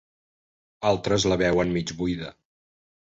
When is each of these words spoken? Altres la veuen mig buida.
Altres 0.91 1.27
la 1.33 1.39
veuen 1.43 1.77
mig 1.77 1.93
buida. 2.01 2.33